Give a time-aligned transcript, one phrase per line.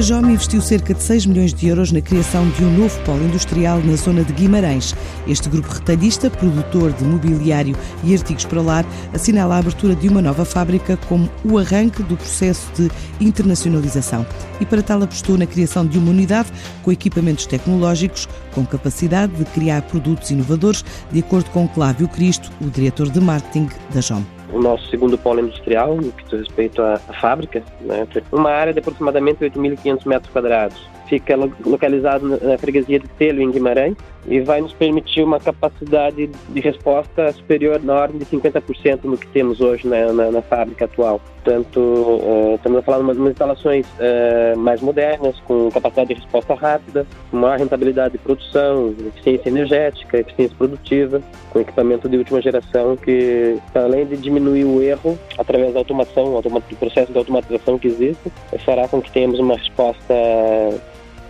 [0.00, 3.22] A JOM investiu cerca de 6 milhões de euros na criação de um novo polo
[3.22, 4.94] industrial na zona de Guimarães.
[5.28, 10.22] Este grupo retalhista, produtor de mobiliário e artigos para lar, assinala a abertura de uma
[10.22, 12.90] nova fábrica como o arranque do processo de
[13.20, 14.26] internacionalização.
[14.58, 16.50] E para tal apostou na criação de uma unidade
[16.82, 20.82] com equipamentos tecnológicos com capacidade de criar produtos inovadores,
[21.12, 25.40] de acordo com Clávio Cristo, o diretor de marketing da JOM o nosso segundo polo
[25.40, 28.06] industrial, no que diz respeito à, à fábrica, né?
[28.32, 30.88] uma área de aproximadamente 8.500 metros quadrados.
[31.08, 31.34] Fica
[31.66, 37.32] localizado na freguesia de Telo, em Guimarães, e vai nos permitir uma capacidade de resposta
[37.32, 41.20] superior na ordem de 50% no que temos hoje na, na, na fábrica atual.
[41.42, 46.54] Portanto, uh, estamos a falar de umas instalações uh, mais modernas, com capacidade de resposta
[46.54, 53.56] rápida, maior rentabilidade de produção, eficiência energética, eficiência produtiva, com equipamento de última geração que,
[53.74, 58.32] além de diminuir o erro através da automação, do processo de automatização que existe,
[58.64, 60.14] fará com que tenhamos uma resposta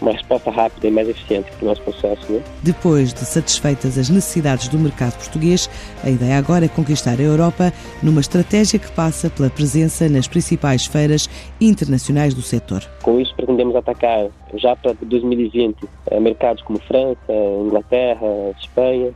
[0.00, 2.32] uma resposta rápida e mais eficiente para o nosso processo.
[2.32, 2.42] Né?
[2.62, 5.68] Depois de satisfeitas as necessidades do mercado português,
[6.02, 10.86] a ideia agora é conquistar a Europa numa estratégia que passa pela presença nas principais
[10.86, 11.28] feiras
[11.60, 12.82] internacionais do setor.
[13.02, 15.76] Com isso, pretendemos atacar já para 2020
[16.10, 17.32] eh, mercados como França,
[17.64, 18.26] Inglaterra,
[18.58, 19.12] Espanha,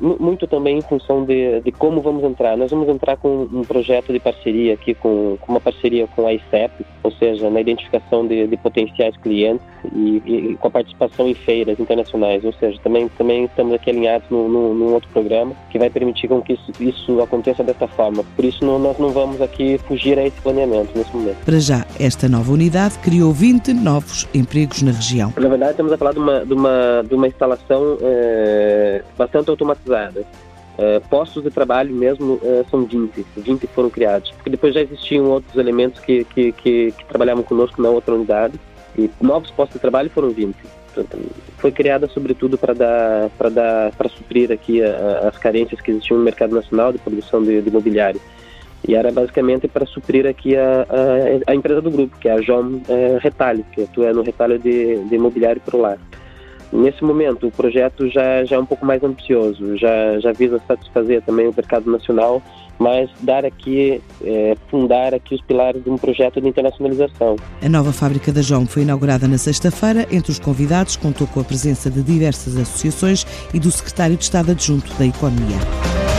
[0.00, 2.56] muito também em função de, de, como vamos entrar.
[2.56, 6.32] Nós vamos entrar com um projeto de parceria aqui, com, com uma parceria com a
[6.32, 9.64] ICEP, ou seja, na identificação de, de potenciais clientes
[9.94, 12.44] e, e, com a participação em feiras internacionais.
[12.44, 16.40] Ou seja, também, também estamos aqui alinhados num, num outro programa que vai permitir com
[16.40, 18.24] que isso, isso aconteça dessa forma.
[18.36, 21.38] Por isso, não, nós não vamos aqui fugir a esse planeamento nesse momento.
[21.44, 25.32] Para já, esta nova unidade criou 20 novos empregos na região.
[25.36, 30.24] Na verdade, estamos a falar de uma, de uma, de uma instalação é, bastante automatizada.
[30.80, 35.26] Uh, postos de trabalho mesmo uh, são 20, 20 foram criados, porque depois já existiam
[35.26, 38.58] outros elementos que, que, que, que trabalhavam conosco na outra unidade,
[38.96, 40.56] e novos postos de trabalho foram 20.
[40.94, 41.18] Portanto,
[41.58, 46.18] foi criada sobretudo para dar para dar para suprir aqui a, as carências que existiam
[46.18, 48.20] no mercado nacional de produção de, de imobiliário
[48.86, 52.40] e era basicamente para suprir aqui a, a, a, empresa do grupo que é a
[52.40, 55.96] JOM é, Retalho que atua no retalho de, de imobiliário por lá
[56.72, 61.20] Nesse momento, o projeto já, já é um pouco mais ambicioso, já, já visa satisfazer
[61.22, 62.40] também o mercado nacional,
[62.78, 67.36] mas dar aqui, é, fundar aqui os pilares de um projeto de internacionalização.
[67.60, 70.06] A nova fábrica da JOM foi inaugurada na sexta-feira.
[70.10, 74.52] Entre os convidados, contou com a presença de diversas associações e do secretário de Estado
[74.52, 76.09] adjunto da Economia.